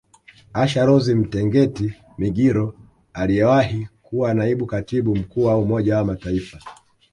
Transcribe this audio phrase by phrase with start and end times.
[0.53, 2.73] Asha Rose Mtengeti Migiro
[3.13, 6.59] aliyewahi kuwa Naibu Katibu Mkuu wa Umoja wa Mataifa